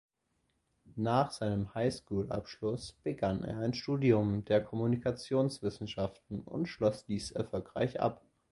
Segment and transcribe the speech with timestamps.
[0.95, 8.25] Nach seinem High-School-Abschluss begann er ein Studium der Kommunikationswissenschaften und schloss dieses erfolgreich ab.